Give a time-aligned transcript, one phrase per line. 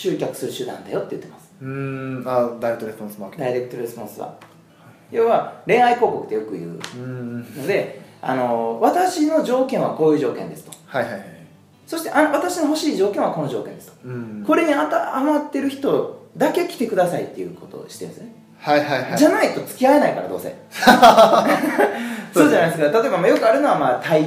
[0.00, 1.52] 集客する手段だよって言ってます。
[1.60, 2.24] うーん。
[2.26, 4.34] あダイレクトレスポンスマーケダイレクトレスポンスは。
[5.10, 6.80] 要は恋愛広告ってよく言う。
[6.96, 10.72] のであの私の条件はこういう条件ですと。
[10.86, 11.24] はいはいはい。
[11.86, 14.08] そしてあ私の欲しい条件はこの条件ですと。
[14.08, 14.44] うん。
[14.46, 18.32] これに当てはまってる人だけ来てくださいっていうことをしてるんですね。
[18.56, 19.18] はいはいはい。
[19.18, 20.56] じゃないと付き合えないからどうせ。
[22.32, 23.02] そうじゃないですか。
[23.02, 24.22] 例えばまあよくあるのはまあ体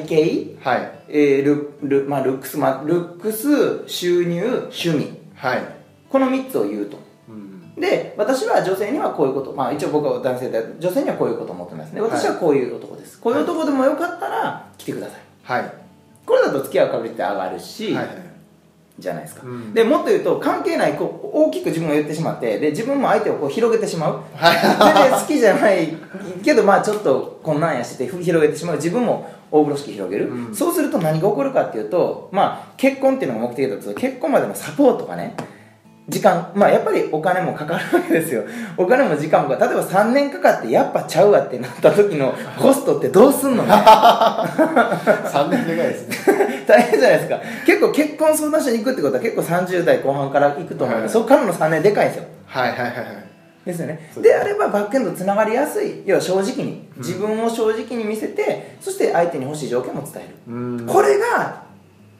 [0.61, 0.69] 型。
[0.69, 0.91] はい。
[1.07, 5.63] えールル,、まあ、ルックス、まあ、ルックス収入趣味はい。
[6.09, 6.97] この3つを言うと。
[7.27, 9.51] うんで私は女性にはこういうこと。
[9.51, 12.01] まあ一応僕は男性で女性にはこういうことを思ってますね。
[12.01, 15.19] 私はこういう男です、こういう男でもよかったら来てください。
[15.43, 15.73] はい。
[16.25, 18.22] これだと付き合う確率って上がるし、はいはい
[19.03, 19.73] じゃないですか、うん。
[19.73, 24.21] でもっと言うと関係ないこう大きく自分が言ってしまってで自分も相手をこう広げてしまう。
[24.35, 24.59] はい。
[24.59, 25.97] 全然好きじゃない
[26.43, 28.75] けどまあちょっとこんなんやして広げてしまう。
[28.77, 30.55] 自分も大風呂敷広げる、うん。
[30.55, 35.35] そうすると何が起こるかっていうとまあ結婚っていうのが目的だと結婚までのサポートがね
[36.09, 38.43] 時間まあやっぱりお金もかかるわけですよ。
[38.75, 39.73] お金も時間もかかる。
[39.73, 43.71] 例えば3年かかってやっぱちゃうわってなった時の コストってどうすんのね？
[43.73, 46.17] 3年でかいですね。
[46.67, 47.39] 大変じゃないですか。
[47.65, 50.97] 結構結婚相談所に行くってことは結構30代後半から行くと思う。
[50.97, 51.09] んで、はい。
[51.11, 52.25] そこからの3年でかいんですよ。
[52.47, 52.95] はいはいはいはい。
[53.65, 54.09] ですよね。
[54.17, 56.03] でであればバックエンドつながりやすい。
[56.05, 56.89] 要は正直に。
[56.97, 60.85] 自分を正直に見せて、そして相手に欲しい条件も伝える、うん。
[60.85, 61.63] これが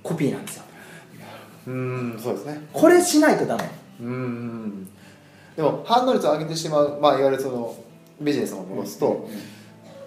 [0.02, 0.64] コピーなんですよ
[1.67, 2.67] うんそうですね。
[2.73, 3.64] これしないとダメ。
[4.02, 4.89] うん
[5.56, 7.75] でも反応率を上げてしまうまあいわゆるその
[8.19, 9.30] ビジネスを戻すと、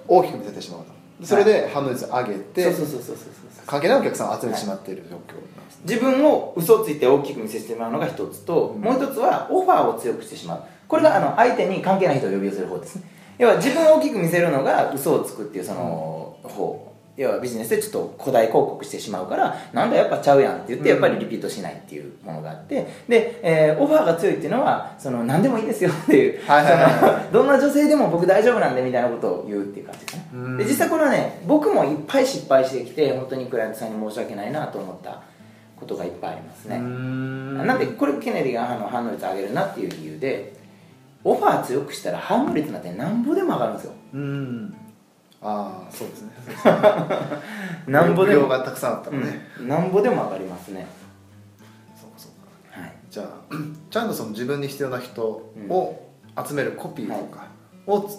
[0.09, 0.87] 大きく見せてしまうと。
[1.21, 8.81] でそれで反応率を上げて、そうそうそうそうそうそう関係ないお客さんを集めてしまっている状況なんですね、自分を嘘をついて大きく見せてしまうのが一つと、うん。
[8.81, 10.63] もう一つはオファーを強くしてしまう。
[10.89, 13.03] これがあの相手に関係ない人を呼び寄せる方ですね。
[13.39, 26.41] 要は自分を大きく見せるのが嘘をつくっていうその方要はビジネスでちょっと古代広告してしまうからなんだやっぱちゃうやんって言ってやっぱりリピートしないっていうものがあってで、えーオファーが強いっていうのはその何でもいいですよっていう、
[27.33, 30.57] どんな女性でも僕大丈夫なんでみたいなことを言うっていう感じですねうん。
[30.59, 35.23] で実際これはね僕もいっぱい失敗してきて本当にクライアントさんに申し訳ないなと思った
[35.79, 37.67] ことがいっぱいありますね、ん。
[37.67, 40.55] なんでこれケネディがあの反応率上げるなっていう理由で
[41.25, 43.93] オファー強くしたら反応率なんてなんぼでも上がるんですよ。
[44.15, 44.86] うん
[45.43, 46.31] ああそうですね。
[47.87, 48.43] なんぼでも。
[48.43, 49.69] 量がたくさんあったらね、うん。
[49.69, 50.87] なんぼでも上がりますね。
[51.95, 52.81] そうかそうか。
[52.81, 52.93] はい。
[53.11, 53.27] じゃあ
[53.91, 56.09] ちゃんとその自分に必要な人を
[56.47, 57.47] 集めるコピーとか
[57.87, 58.19] をつ、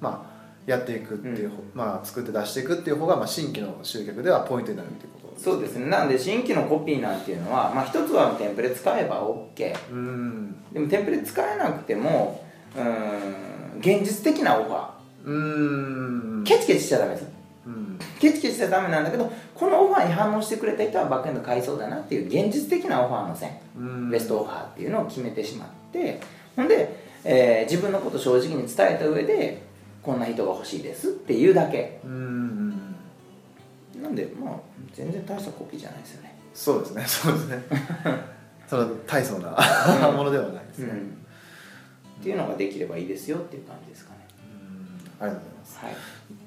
[0.00, 0.30] まあ
[0.66, 5.86] やっていくっていう、まあ作って出していくっていう方が、まあ、新規の集客ではポイントになるっていうことそうですね。
[5.86, 10.56] なんで新規のコピーなんていうのは、まあ、一つはテンプレ使えば OK うん。
[10.72, 12.44] でもテンプレ使えなくても
[12.76, 16.42] うーん現実的なオファうん。
[16.42, 17.26] ーケチケチしちゃダメです
[17.66, 17.98] うん。
[18.18, 23.50] ケチケチしちゃダメなんだけどこのオファーに反応してくれた人はバックエンド買いそうだなっていう現実的なオファーの線。
[23.76, 24.10] うん。
[24.10, 26.20] ベストオファーっていうのを決めてしまって。
[26.56, 29.62] ほんで、えー自分のことを正直に伝えた上で
[30.02, 32.00] こんな人が欲しいですっていうだけ。
[32.04, 32.96] うん
[34.02, 34.54] なんでまあ
[34.94, 36.34] 全然大したコピーじゃないですよね。
[36.54, 37.04] そうですね。
[37.06, 37.62] そうですね。
[38.68, 39.50] その大層な
[40.12, 40.98] ものではないですね、うん。
[42.20, 44.16] っていうのができればいいですよっていう感じですかね。
[44.20, 44.29] うん
[45.20, 45.58] ありがとうござい。
[45.58, 45.94] ますはい。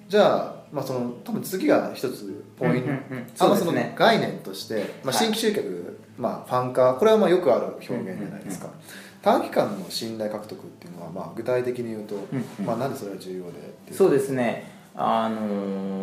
[0.09, 3.28] じゃあ、まあ、その多分次が一つポイント、うんうんうん。
[3.39, 5.13] あのその概念として、まあ、はい。
[5.16, 8.69] 新規集客、まあ、ファン化これはまあよくある表現じゃないですか、
[9.22, 12.66] 短期間の信頼獲得っていうのは、まあ、具体的に言うと、うんうん。
[12.66, 14.72] まあ、なんでそれは重要でそうですね。
[14.95, 15.38] あの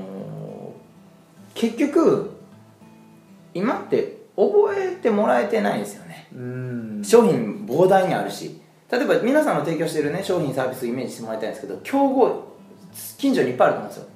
[0.06, 0.50] ー
[1.54, 2.30] 結局
[3.52, 6.28] 今って覚えてもらえてないですよね。
[6.32, 7.02] うん。
[7.04, 8.60] 商品膨大にあるし。
[8.90, 12.49] 例えば皆さんの提供しているね商品サービスをイメージしてもらいたいんですけど競合
[13.18, 14.10] 近所にいっぱいあると思うんですよ。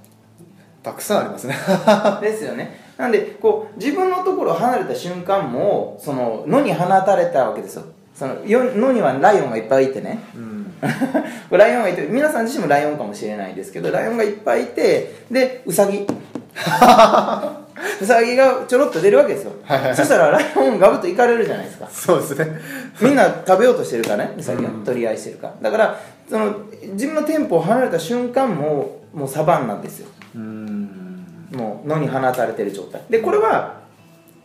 [0.82, 1.56] たくさんありますね。
[2.20, 2.80] ですよね。
[2.96, 7.84] なんでこう自分のところを離れた瞬間もその野に放たれたわけですよ。
[8.14, 10.20] そのよ野にはライオンがいっぱいいてね。
[10.34, 10.74] うん。
[11.50, 15.98] ライオンがいて皆さん自身もライオンかもしれないですけどライオンがいっぱいいてでウサギ。
[16.00, 16.06] ウ
[18.02, 19.52] サギがちょろっと出るわけですよ。
[19.64, 19.96] はいはいはい。
[19.96, 21.88] そしたらライオンガブッと行かれるじゃないですか。
[21.88, 22.60] そうですね。
[23.00, 25.54] みんな食べようとしてるからねウサギがうん取り合いしてるから。
[25.62, 26.58] だからその
[26.92, 30.08] 自分の店舗を離れた瞬間もうもうサバンナですよ。
[30.34, 31.46] うん。
[31.52, 33.02] もう野に放たれてる状態。
[33.10, 33.80] でこれは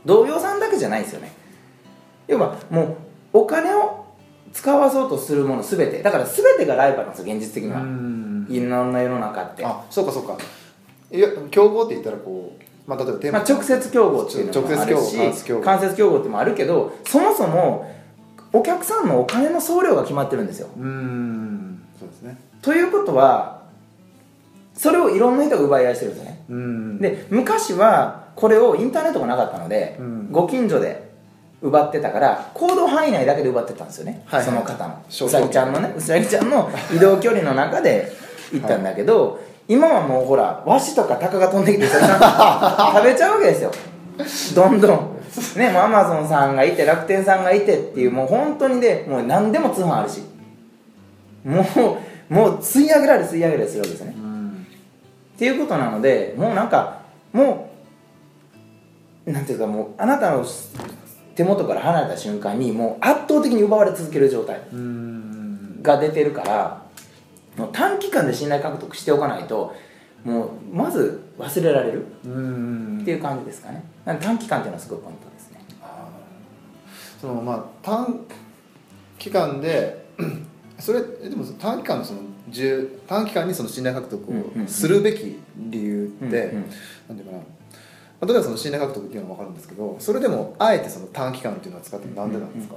[0.06, 1.32] 同業さんだけじゃないですよね。
[2.28, 2.96] 要はもう
[3.34, 4.06] お金を
[4.52, 6.02] 使わそうとするもの全て。
[6.02, 8.48] だから全てがライバルなんですよ現実的には、うん。
[8.50, 9.64] いろんな世の中って。
[9.66, 10.38] あそうかそうか。
[11.12, 17.96] いや競合って言ったらこう、まあ、例えば店舗まあ、直接競合っていうのもある直接し競合間接競合ってもあるけどそもそも
[18.52, 20.70] お客さんのお金の総量が決まってるんですよ。
[20.76, 22.38] うんそうですね。
[22.64, 23.62] ということは
[24.74, 26.44] それをいろんな人が奪い合いしてるんですよね。
[26.50, 26.98] うん。
[26.98, 30.32] で昔はこれをインターネットがなかったので、うん。
[30.32, 31.12] ご近所で
[31.62, 35.04] 奪ってたから行動範囲内だけで奪ってたんですよね、はいはいその方の。
[35.10, 38.12] 小うさぎちゃんのねうさぎちゃんの移動距離の中で
[38.52, 39.40] 行ったんだけど、
[39.70, 43.72] 今はもうほらワシとかタカが飛んできてうさ食べちゃうわけですよ。
[44.56, 45.20] どんどん。
[45.56, 50.22] ねもうアマゾンさんがいて楽天さんがいてっていうもう本当にでもう何でも通販あるし。
[51.46, 51.62] も
[52.30, 54.16] うもう吸い上げられ吸い上げられするわけですよね。
[54.18, 54.68] うん。
[55.36, 57.02] っていうことなのでもうなんか
[57.32, 57.70] も
[59.28, 60.44] うなんていうかもうあなたの
[61.36, 65.82] 手元から離れた瞬間にもう圧倒的に奪われ続ける状態うん。
[65.84, 66.82] が出てるから
[67.72, 69.76] 短期間で信頼獲得しておかないと
[70.24, 73.00] もうまず忘れられるうん。
[73.02, 73.84] っていう感じですかね。
[74.06, 75.60] 短期間っていうのはすごいポイントですね。
[77.22, 78.20] そのまあ短
[79.18, 80.06] 期間で
[80.80, 84.66] それでも短期間のその重短期間にその信頼獲得うんうんうん。
[84.66, 86.70] をするべき理由って、うんうん
[87.10, 87.38] なんていうかな。
[87.38, 87.60] まあ
[88.26, 92.76] 例えばその信頼獲得っていうのは分かるんですけどそれでもあえてその短期間っていうのは使ってなんでなんですか、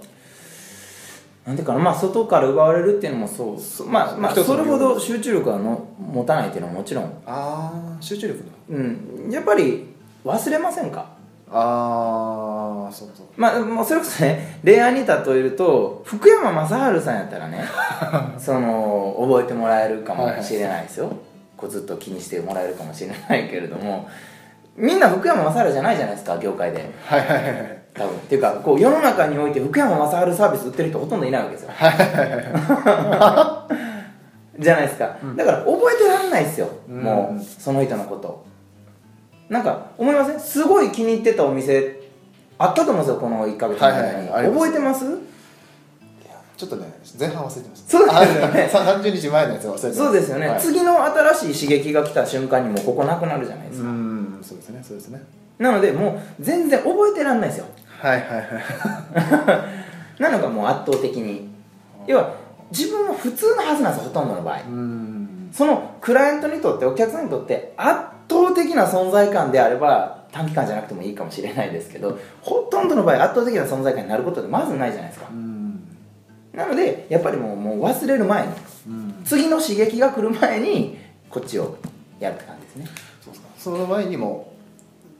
[1.46, 1.78] なんでかな。
[1.80, 3.60] まあ外から奪われるっていうのもそう。
[3.60, 7.04] そうまあまあそれほど集中力はの持たないっていうのはもちろん。
[7.26, 9.30] ああ集中力のうん。
[9.30, 9.86] やっぱり
[10.24, 11.06] 忘れませんか？
[11.54, 13.26] ああそうそう。
[13.36, 17.64] まあ、もうそれこそね恋愛に例えると福山雅治さんやったらね
[18.38, 21.10] その覚えてもらえるかもしれないですよ、
[21.56, 24.08] こうずっと気にしてもらえるかもしれないけれども。
[24.74, 26.90] みんな福山雅治じゃないじゃないですか業界で。
[27.04, 28.16] はいはいはいはい多分。
[28.16, 31.70] っていうかこう世の中において福山雅治サービス売ってる人ほとんどいないわけですよ。
[34.58, 37.02] じゃないですか、だから覚えてらんないですよ、うん。
[37.02, 38.44] もうその人のこと。
[39.48, 40.40] なんか思いません？
[40.40, 42.00] すごい気に入ってたお店
[42.58, 45.04] あったと思うんですよこの1ヶ月の間に、はいはい覚えてます？
[46.56, 47.90] ちょっとね前半忘れてました。
[47.90, 48.70] そうですよね。
[48.72, 50.04] あ30日前のやつ忘れてました。
[50.04, 50.60] そうですよね、はい。
[50.60, 55.22] 次の新しい刺激が来た瞬間にもうここなくなるじゃないですうか、んそうですねそうですね
[55.58, 57.66] なのでもう全然覚えてらんないですよ
[58.02, 59.68] はいはいは
[60.18, 60.22] い。
[60.22, 61.48] なのがもう圧倒的に。
[62.06, 62.34] 要は
[62.72, 64.60] 自分は普通のはずなんですよほとんどの場合。
[64.60, 65.48] うん。
[65.52, 75.28] そのクライアントにとってお客さんにとって圧倒的な存在感であれば短期間じゃなくてもいいかもしれないですけどほとんどの場合圧倒的な存在感になることってまずないじゃないですか。
[75.30, 75.80] うん。
[76.52, 78.52] なのでやっぱりもうもう忘れる前に
[78.88, 79.22] うん。
[79.24, 80.98] 次の刺激が来る前に
[81.30, 81.76] こっちを
[82.18, 82.86] やるって感じですね。
[83.20, 83.48] そうですか。
[83.58, 84.52] その前にも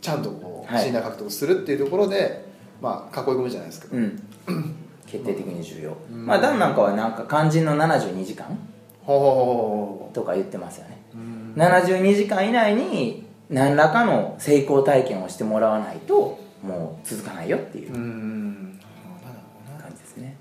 [0.00, 0.85] ちゃんとこうはい。
[0.85, 2.50] 信頼獲得するっていうところで
[2.82, 3.88] まあ囲い込むじゃないですか。
[3.93, 4.23] うん。
[5.06, 6.26] 決定的に重要、うん。
[6.26, 8.58] まあダンなんかはなんか肝心の72時間？
[9.06, 11.00] とか言ってますよね。
[11.14, 11.55] うん。
[11.56, 18.81] 72時間以内に何らかの成功体験をしてもらわないともう続かないよっていう感
[19.90, 20.37] じですね。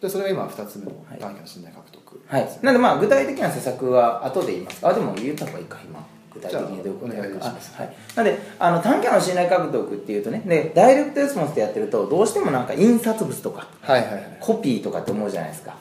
[0.00, 1.18] でそれが今2つ目のはい。
[1.18, 2.58] 短期の信頼獲得はい。
[2.62, 4.86] なんでまあ具体的な施策は後で言います。
[4.86, 5.98] あでも言った方がいいか今。
[6.00, 6.04] 具
[6.42, 14.36] 体的にどことやるかはい、なんであの短期の信頼獲得っていうとねでダイレクトレスポンスでやってるとどうしてもなんか印刷物とかはいはいはい。
[14.40, 15.76] コピーとかって思うじゃないですか。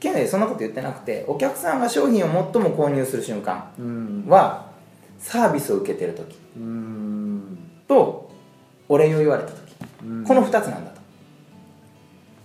[0.00, 4.24] けどそんなこと言ってなくてお客さんが商品を最も購入する瞬間うん。
[4.26, 4.66] は
[5.18, 7.58] サービスを受けてる時うん。
[7.86, 8.30] と
[8.88, 9.58] お礼を言われた時。
[10.04, 10.24] うん。
[10.24, 11.00] この2つなんだと。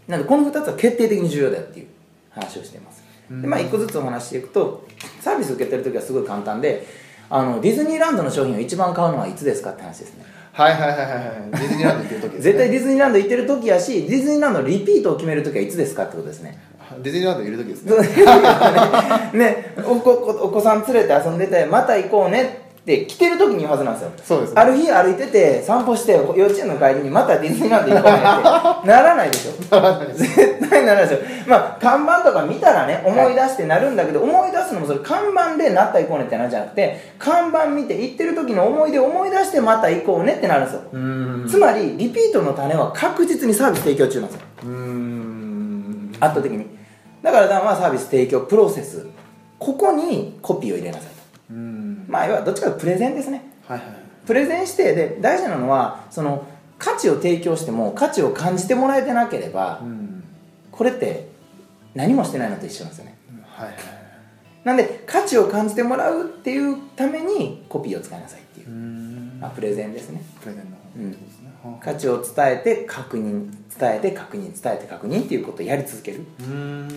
[0.07, 1.87] なのでこの2つは決定的に重要だよっていう
[2.29, 3.03] 話をしています。
[3.29, 4.85] でまあ1個ずつお話していくと
[5.19, 6.85] サービス受けてる時はすごい簡単で
[7.29, 10.25] あのディズニーランドの商品を一番買うのはいつですかって話ですね。
[10.51, 11.51] はいはいはいはいはい。
[11.51, 12.39] ディズニーランド行ってる時ね。
[12.41, 16.57] 絶対ディズニーランド行ってる時やしディズニーランドのリピートを決める時はいつですかってことですね。
[17.01, 17.97] ディズニーランドいる時ですね。
[19.33, 19.73] ね。
[19.85, 24.11] お子お子さん連れて遊んでてまた行こうねって来てる時に言うはずなんですよ。
[24.23, 24.53] そうです。
[24.53, 28.87] ねある日歩いてて散歩して幼稚園の帰りにまたディズニーランド行こうねって。
[28.87, 29.51] ならないでしょ。
[30.13, 41.47] 絶対ならないですよまあ看板とか見たらね思い出してなるんだけど、思い出すのもそれ看板でなった行こうねってなるんじゃなくて看板見て行ってる時の思い出を思い出してまた行こうねってなるんですよ、うん。
[41.49, 44.45] つまりリピートの種は確実にサービス提供中なんですよ。
[44.63, 46.11] うん。
[46.19, 46.67] 圧倒的に。
[47.23, 49.07] だからダンはサービス提供プロセス。
[49.57, 51.14] ここにコピーを入れなさい
[51.51, 53.43] まあ要はどっちかというとプレゼンですね。
[53.67, 53.87] はいはい
[54.25, 56.47] プレゼンしてで大事なのはその
[56.79, 60.23] 価値を提供しても価値を感じてもらえてなければうん。
[60.71, 61.29] これって
[61.93, 63.17] 何もしてないのと一緒なんですよね。
[63.45, 63.75] はいはい
[64.65, 69.04] なんで価値を感じてもらうっていうためにコピーを使いなさいっていう、ん。
[69.04, 69.04] ま
[69.47, 70.21] あ、プレゼンですね。
[70.41, 70.65] プレゼン
[71.03, 71.15] のね。
[71.63, 71.83] はあ。
[71.83, 76.87] 価値を伝えて確認伝えて確認伝えて確認っていうことをやり続けるうん。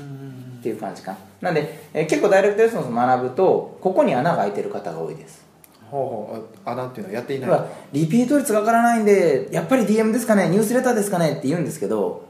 [0.60, 1.18] っていう感じかな。
[1.40, 5.46] なんで、えー結構ダイレクトレスポンスを学ぶとここに穴が開いてる方が多いです。
[5.90, 6.44] ほうほう。
[6.64, 7.60] あ穴っていうのはやっていない。
[7.92, 12.26] リピート率が上がらないんでやっぱり DM ですかねニュースレターですかねって言うんですけど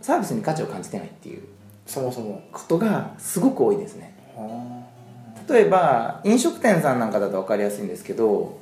[0.00, 1.42] サービスに価値を感じてないっていう
[1.86, 2.42] そもそも。
[2.52, 4.14] ことがすごく多いですね。
[4.34, 4.82] は
[5.46, 8.58] 例えば飲食店さんなんかだと分かりやすいんですけど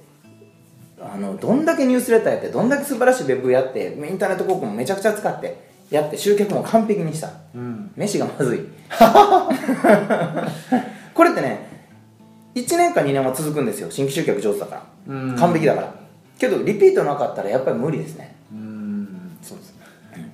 [1.03, 7.31] あのどんだけニュースレターやってどんだけ素晴らしいウェブやってインターネット広告もめちゃくちゃ使ってやって集客も完璧にした。
[7.55, 7.91] うん。
[7.97, 8.61] 飯がまずい。
[11.13, 11.69] これってね
[12.55, 14.83] 1年か2年は続くんですよ新規集客上手だから。
[15.09, 15.37] うん。
[15.37, 15.93] 完璧だから。
[16.39, 18.35] けどリピートなかったらやっぱり無理ですね。
[18.53, 19.37] うん。
[19.43, 19.75] そうです。
[20.17, 20.33] ね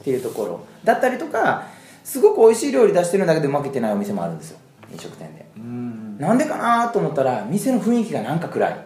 [0.00, 0.60] っていうところ。
[0.84, 1.64] だったりとか
[2.04, 4.58] すごく美味しい料理出してるんだけどうまくいってないお店もあるんですよ。
[4.92, 5.46] 飲食店で。
[5.56, 6.18] うん。
[6.18, 8.76] なんでかなと思ったら店の雰囲気がなんか暗い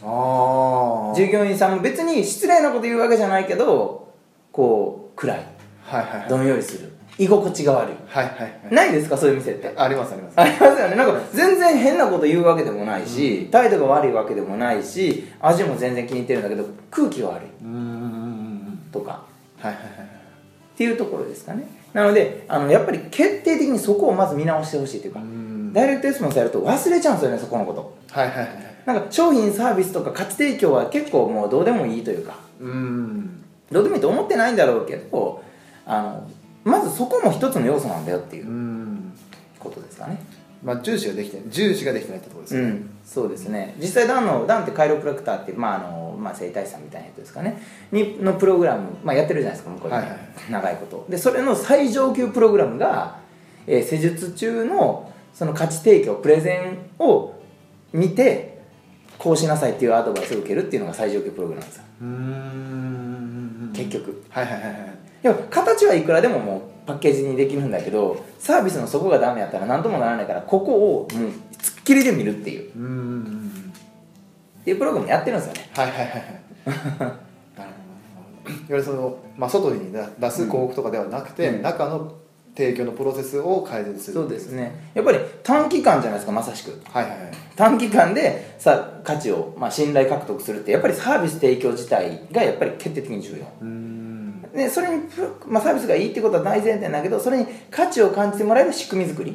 [0.00, 4.12] 従業員さんも別に失礼なこと言うわけじゃないけど
[4.52, 5.46] こう暗い。
[5.82, 6.28] はいはいはい。
[6.28, 6.92] どんよりする。
[7.16, 7.94] 居心地が悪い。
[8.06, 8.74] はいはいはい。
[8.74, 9.16] ないですか？
[9.16, 9.72] そういう店って。
[9.76, 10.40] ありますあります。
[10.40, 10.96] ありますよね。
[10.96, 17.48] なんか全然変なこと言うわけでもないし、態度が悪いわけでもないし味も全然気に入ってるんだけど空気が悪い。
[17.62, 17.70] うん。
[17.70, 17.90] うんうんう
[18.72, 19.22] んとか。
[19.60, 19.80] はいはいはい
[20.74, 21.68] っていうところですかね。
[21.92, 25.72] なのであのやっぱり決定的にそこをまず見直してほしいというか、うん。
[25.72, 27.96] ダイレクトレスポンスやると忘れちゃうんですよねそこのこと。
[28.10, 32.36] はいはいはいなんか商品サービスとか価値提供は結構もうどうでもいいというか。
[32.60, 33.40] うん
[33.72, 35.42] どうでもいいと思ってないんだろうけど
[35.86, 36.30] あの
[36.62, 39.12] まずそこも一つの要素なんだよっていううん
[39.58, 40.22] ことですかね。
[40.62, 42.60] まあ重視ができて重視ができてないってところですね。
[42.62, 43.74] うん、そうですね。
[43.78, 47.60] 実際ダンのダンってカイロプラクターっていう、まああのまあ、整体師さんみたいなやつですかね。
[47.92, 50.18] にのプログラム、まあ、やってるじゃないですか向こうで、はいはい。
[50.50, 51.06] 長いこと。
[51.10, 53.18] でそれの最上級プログラムが、
[53.66, 57.34] えー施術中のその価値提供プレゼンを
[57.92, 58.53] 見て
[59.24, 63.72] こうしなさいっていうアドバイスを受けるっていうのが最上級プログラムですようーん。
[63.74, 64.22] 結局。
[64.28, 64.98] はいはいはいはい。
[65.22, 72.70] でも形はいくらでももうパッケージにできるんだけどサービスのそこがダメやったら何ともならないからここをもうつっきりで見るっていう。
[72.76, 73.72] うーん。
[74.60, 75.70] っていうプログラムやってるんですよね。
[75.72, 76.20] はいはいはいはい。
[77.56, 77.70] なる
[78.44, 81.62] ほどいわゆるその、まあ、外に出出す広告とかではなくて、うん。
[81.62, 82.12] 中の
[82.56, 84.14] 提供のプロセスを改善する。
[84.14, 84.90] そうですね。
[84.94, 86.80] やっぱり短期間じゃないですかまさしく。
[86.88, 87.30] はいはいはい。
[87.56, 93.44] 短期間でさ価値を、まあ、信頼獲得するってやっぱりサービス提供自体がやっぱり決定的に重要。
[93.60, 94.42] うーん。
[94.54, 95.02] でそれに
[95.46, 99.32] まあ、サービスがいいってことは大前提だけどそれに価値を感じてもらえる仕組み作り、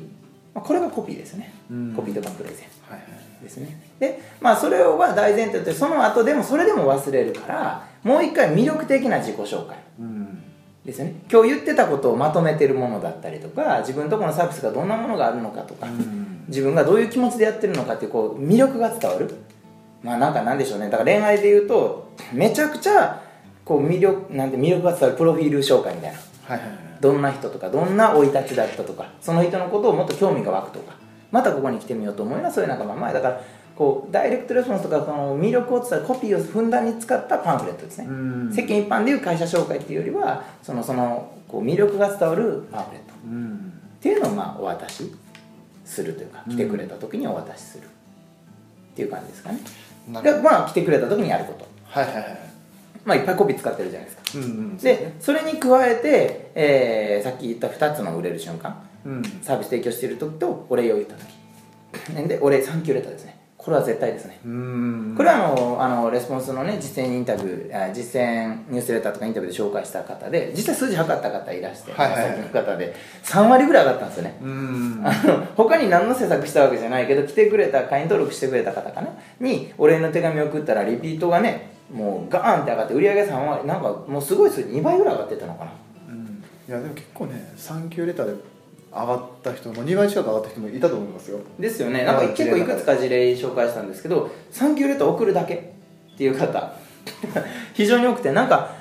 [0.54, 1.54] まあ、これがコピーですよね。
[1.70, 1.94] うん。
[1.94, 2.58] コピーとかプレゼン。
[2.90, 3.44] はいはい。
[3.44, 3.82] ですね。
[4.00, 9.78] でまあそれは大前提としてその後でもそれでも忘れるからもう一回魅力的な自己紹介。
[10.00, 10.44] うん
[10.86, 11.16] ですよね。
[11.32, 16.46] 今日言ってたことをまとめてるものだったりとか自分のところのサービスがどんなものがあるのかとか、うん。
[16.48, 19.30] 自分がどういう気持ちでやってるのかっていうこう魅力が伝わる。
[20.04, 20.90] まあなんかなんでしょうね。
[20.90, 23.22] だから恋愛で言うとめちゃくちゃ
[23.66, 26.18] こう魅力なんて魅力が伝わるプロフィール紹介みたいな。
[26.18, 26.90] はいはいはい。
[27.00, 30.96] どんな人とかどんな生い立ちだったとかその人のことをもっと興味が湧くとか
[31.32, 33.42] またここに来てみようと思うようなそういうなんかまあ前だから
[33.80, 38.52] こうダイレクトレスポンスとかその魅力を伝えるコピーをふんだんに使ったパンフレットですね、うん。
[38.54, 43.14] 世間一般でいう会社紹介っていうよりはそのそのこう魅力が伝わるパンフレット。
[43.26, 43.74] うん。
[44.00, 45.10] っていうのをまあお渡し
[45.86, 46.54] するというかうん。
[46.56, 47.86] 来てくれた時にお渡しする。
[47.86, 47.88] っ
[48.98, 49.60] ていう感じですかね。
[50.44, 51.66] まあ来てくれた時にやること。
[51.86, 52.40] はいはいはい。
[53.06, 54.24] まあいっぱいコピー使ってるじゃないですか。
[54.36, 54.78] うんうん。
[54.78, 58.76] でそれに加えて、えーさっき言った2つの売れる瞬間。
[59.06, 59.24] うん。
[59.42, 61.40] サービス提供している時とお礼を言った時。
[62.28, 64.40] でお礼サンキューレターですねこれは絶対ですね。
[64.46, 65.14] うん。
[65.18, 72.40] これはあのあのレスポンスのね実践インタビューあ実践ニュースレターとかインタビューで紹介した方で実際数字測った方いらして、はいはい。
[72.40, 74.38] の方で3割ぐらい上がったんですよね。
[74.42, 75.02] うん。
[75.04, 79.10] あの他に何の施策したわけじゃないけど来てくれた会員登録してくれた方かな？
[79.42, 85.72] にお礼の手紙を送ったらリピートがねもうガーンって上がって売り上げ3割なんかもうすごい数字2倍ぐらい上がってたのかな。
[86.08, 86.44] うん。
[86.66, 88.42] いやでも結構ね産休レターで
[88.92, 91.40] 上がった人も2倍近く上がった人もいたと思いますよ。
[91.60, 92.04] ですよね。
[92.04, 95.74] なんか結構いくつか事例紹介したんですけどサンキューレター送るだけ
[96.14, 96.74] っていう方
[97.74, 98.76] 非常に多くてなんか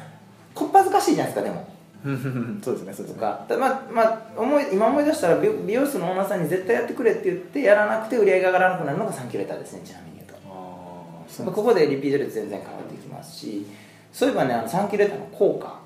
[0.54, 1.68] こっぱずかしいじゃないですかでも。
[2.62, 3.14] そうですねそうですね。
[3.14, 10.34] とか、まあまあ、思い今思い出したら美美容室のオーナーさんに絶対やってくれって言ってやらなくて売り上げが上がらなくなるのがサンキューレターですねちなみに言うと。
[10.48, 13.66] ああそうまあここでリピート率全然変わってきますし
[14.12, 15.80] そういえばねあのサンキューレターの効果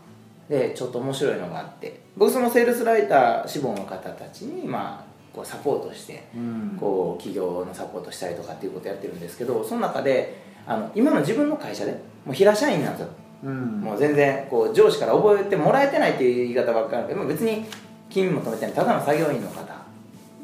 [0.53, 6.77] でちょっと面白いのがあって僕そのセールスライター志望の方たちにまあこうサポートしてうん。
[6.79, 11.93] こう企業のサポートしたりとかっていうことやってるんですけどその中であの今の自分の会社で
[12.27, 13.09] もう平社員なんですよ。
[13.45, 13.81] うん。
[13.81, 17.65] もう全然こう上司から覚えてもらえてないっていう言い方ばっかりだけど別に
[18.11, 19.65] 勤務も止めてないただの作業員の方。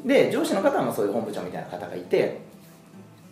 [0.03, 2.39] で上司の方はもうそういう本部長みたいな方がいて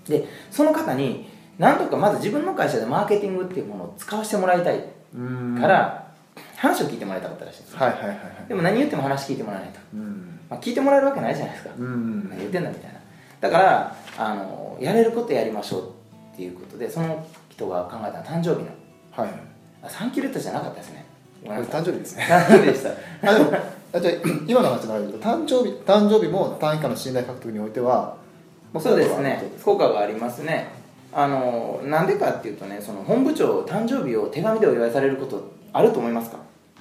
[0.08, 5.58] でその方に何とかまず自分の会社でマーケティングっていうものを使わせてもらいたいうん。
[5.60, 6.07] から
[6.58, 7.80] 話を聞いてもらいたかったらしいんですよ。
[7.80, 8.18] はいはいはいはい。
[8.50, 10.40] でも何言っても話聞いてもらえないと、うん。
[10.50, 11.72] まあ、聞いてもらえるわけないじゃないですか。
[11.78, 12.30] うん。
[12.30, 13.00] 何言ってんだみたいな。
[13.40, 15.90] だからあのやれることやりましょう
[16.34, 18.70] っていうことでその人が考えた誕生日の。
[19.12, 19.30] はい。
[19.84, 21.06] あサンキューレットじゃなかったですね。
[21.46, 22.24] 誕生日ですね。
[22.28, 22.90] 誕生日でした。
[23.30, 23.52] あでも
[23.94, 24.14] あじゃあ
[24.48, 28.18] 今の話の中で言うと誕生日誕生日も単位下の信頼獲得においては、
[28.74, 29.44] まあそうですね。
[29.64, 30.70] 効果がありますね。
[31.14, 36.38] あのなんでかっていうとねその本部長誕生日を手紙でお祝いされることあると思いますか？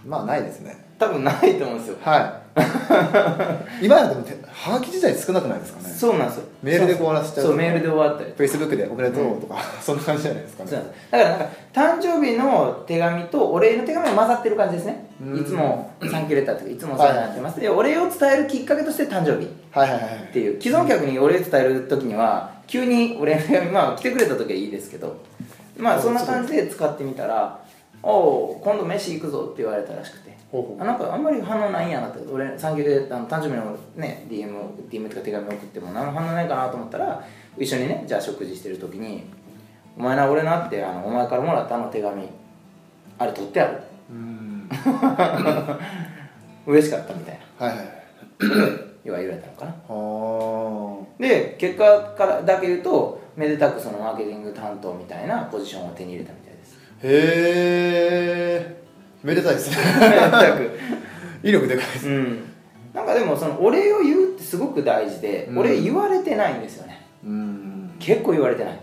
[0.06, 0.76] まあないですね。
[0.98, 1.96] 多分ないと思うんですよ。
[2.02, 2.46] はい。
[3.84, 5.94] 今やでもてはがき自体少なくないですかね？
[5.94, 6.44] そうなんですよ。
[6.62, 10.70] メールで終わらせちゃうそうメールで終わったりフェイスブックで「おめでとう」とか、 そんな感じじゃないですかね。
[10.70, 11.00] そうなんです。
[11.10, 15.06] だからなんか誕生日の手紙とお礼の手紙が混ざってる感じですね。
[15.20, 15.40] うん。
[15.40, 17.60] いつもサンキューレターとかいつもお世話になってます。
[17.60, 19.48] でお礼を伝えるきっかけとして誕生日。
[19.72, 20.62] はいはいはいっていう。
[20.62, 25.14] 既存客にお礼伝える時には急にお礼の手紙まあ来てくれた時はいいですけど。
[25.76, 27.58] まあそんな感じで使ってみたら
[28.06, 30.36] 「おお今度飯行くぞ」って言われたらしくて。
[30.80, 32.20] あなんかあんまり反応ないんやなって。
[32.32, 34.54] 俺産休であの誕生日のね DM,
[34.88, 37.22] DM とか手紙送っても何の反応ないかなと思ったら
[37.58, 39.24] 一緒にねじゃあ食事してる時に
[39.98, 42.22] 「お前な俺な」ってあの「お前からもらったあの手紙
[43.18, 43.78] あれ取ってある」
[44.10, 44.14] う。
[44.14, 44.70] ん。
[46.66, 47.66] 嬉しかったみたいな。
[47.66, 47.86] はいはい
[49.04, 49.72] 言われたのかな。
[49.88, 56.45] はで結果からだけ言うとめでたくそのマーケティング担当みたいなポジションを手に入れたみたいですあへ
[57.02, 58.82] え
[59.22, 59.76] めでたいですね。
[61.42, 62.44] 威力でかいですうん。
[62.94, 65.58] なんかでもそのお礼を言うってすごく大事で、うん。
[65.58, 67.06] お礼言われてないんですよね。
[67.24, 67.96] うん。
[67.98, 68.80] 結構言われてない。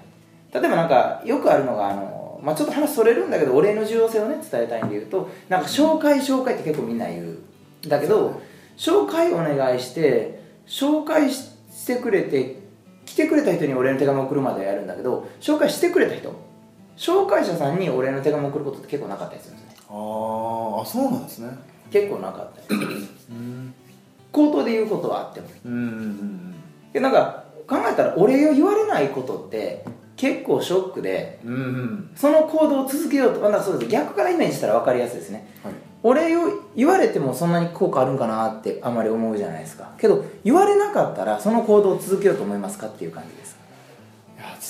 [0.54, 7.38] 例えばなんかよくあるのがあの、まあ、ちょっと話それるんだけどお礼の重要性をね伝えたいんで言うとなんか紹介紹介って結構みんな言う。
[7.88, 8.42] だけど
[8.78, 12.62] 紹介お願いして紹介してくれて
[13.06, 16.34] 来てくれた人にお礼の手紙を送るまではやるんだけど紹介してくれた人
[16.98, 19.76] 紹介者さんにお礼の手紙を送ることって結構なかったりするんですね。
[19.90, 21.50] あーあそうなんですね。
[21.92, 22.88] 結構なかったりする
[23.32, 23.74] うん。
[24.32, 25.48] 口頭で言うことはあっても。
[25.66, 26.56] うんうん
[26.94, 29.84] でなんか考えたらお礼を言われないことって
[30.16, 32.12] 結構ショックでうんうんうん。
[32.16, 35.48] その行動を続けようと、まあ、そうです逆からイメージしたら分かりやすいですね。
[35.64, 35.74] はい。
[36.06, 36.42] お礼を
[36.76, 39.92] 言われてもそんなに効果あるんかなってあまり思うじゃないですか。
[39.98, 43.56] けど言われなかったらその行動を続けようと思いますかっていう感じです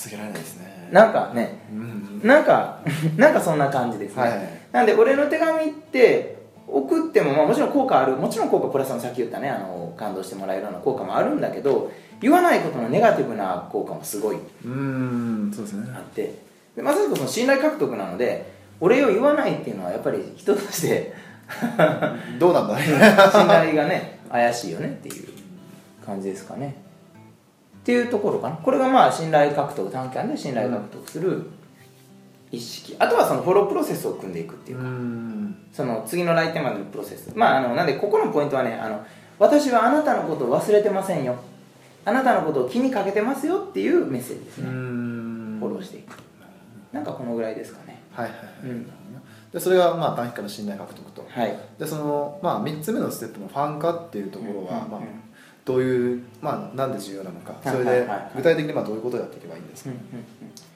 [0.04, 0.90] 続けられないですね。
[0.92, 1.80] なんかねうん。
[1.80, 2.80] うんなんか
[3.18, 4.32] なんかそんな感じですね、はい。
[4.32, 6.38] はいなんでお礼の手紙って
[6.68, 15.88] 送っても、まあ、もちろん効果あるもちろん効果プラスのさっき言ったねあの感動してもらえるような効果もあるんだけど言わないことのネガティブな効果もすごいうんそうですね。
[15.96, 16.34] あって。
[16.76, 21.14] でまさしくその信頼獲得なのでお礼を言わないっていうのはやっぱり人として
[22.40, 25.28] どうなんだ 信頼がね怪しいよねっていう
[26.04, 26.83] 感じですかね
[27.84, 28.56] っていうところかな。
[28.56, 31.50] これがまあ信頼獲得短期間で信頼獲得する
[32.50, 32.96] 意識。
[32.98, 35.56] あとはそのフォロープロセスを組んでいくっていうか、ん。
[35.74, 37.34] その次の来店までのプロセス。
[37.36, 39.06] まああのなんでここのポイントはねあの
[39.38, 41.36] 私はあなたのことを忘れてませんよ。
[42.06, 45.58] あなたのことを気にかけてますよっていうメッセージですね、ん。
[45.60, 46.18] フォローしていく。
[46.94, 48.02] なんかこのぐらいですかね。
[48.14, 48.90] はいはいはい、うん。
[49.52, 51.26] でそれがまあ短期間の信頼獲得と。
[51.30, 51.58] はい。
[51.80, 55.10] でその、まあ、3つ目のステップのファン化っていうところは、まあうんうん。
[55.10, 55.22] うん、
[55.66, 57.56] どういう、まあ、なんで重要なのか。
[57.64, 60.73] それで具体的にまあどういうことをやっていけばいいんですか、うんうんうん